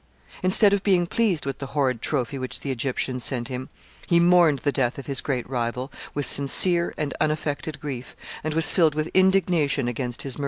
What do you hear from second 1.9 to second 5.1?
trophy which the Egyptians sent him, he mourned the death of